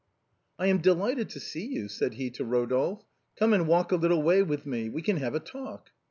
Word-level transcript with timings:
*" 0.19 0.41
I 0.57 0.65
am 0.65 0.79
delighted 0.79 1.29
to 1.29 1.39
see 1.39 1.63
you," 1.67 1.87
said 1.87 2.15
he 2.15 2.31
to 2.31 2.43
Rodolphe," 2.43 3.05
come 3.37 3.53
and 3.53 3.67
walk 3.67 3.91
a 3.91 3.97
little 3.97 4.23
way 4.23 4.41
with 4.41 4.65
me; 4.65 4.89
we 4.89 5.03
can 5.03 5.17
have 5.17 5.35
a 5.35 5.39
talk." 5.39 5.91